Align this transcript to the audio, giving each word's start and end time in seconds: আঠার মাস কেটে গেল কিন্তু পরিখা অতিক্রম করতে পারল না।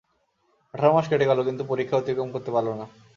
আঠার 0.73 0.91
মাস 0.95 1.05
কেটে 1.09 1.29
গেল 1.29 1.39
কিন্তু 1.47 1.63
পরিখা 1.65 1.95
অতিক্রম 1.97 2.29
করতে 2.31 2.49
পারল 2.51 2.69
না। 2.73 2.85